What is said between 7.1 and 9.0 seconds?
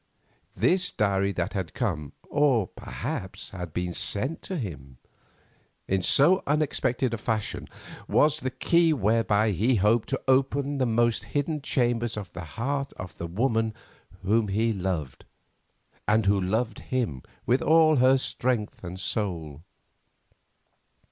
a fashion, was the key